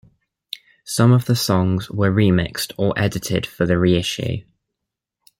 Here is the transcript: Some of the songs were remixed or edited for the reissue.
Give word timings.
Some 0.83 1.11
of 1.11 1.25
the 1.25 1.35
songs 1.35 1.91
were 1.91 2.09
remixed 2.11 2.71
or 2.75 2.91
edited 2.97 3.45
for 3.45 3.67
the 3.67 3.77
reissue. 3.77 4.41